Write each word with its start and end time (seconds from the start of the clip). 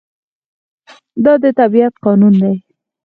دا 1.23 1.33
د 1.43 1.45
طبیعت 1.59 1.93
قانون 2.05 2.33
دی. 2.41 2.55